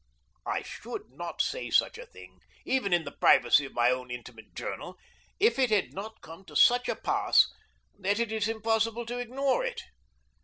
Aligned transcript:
I 0.47 0.63
should 0.63 1.11
not 1.11 1.43
say 1.43 1.69
such 1.69 1.99
a 1.99 2.07
thing, 2.07 2.39
even 2.65 2.91
in 2.91 3.03
the 3.03 3.11
privacy 3.11 3.65
of 3.65 3.75
my 3.75 3.91
own 3.91 4.09
intimate 4.09 4.55
journal, 4.55 4.97
if 5.39 5.59
it 5.59 5.69
had 5.69 5.93
not 5.93 6.21
come 6.21 6.43
to 6.45 6.55
such 6.55 6.89
a 6.89 6.95
pass 6.95 7.47
that 7.99 8.17
it 8.19 8.31
is 8.31 8.47
impossible 8.47 9.05
to 9.05 9.19
ignore 9.19 9.63
it. 9.63 9.83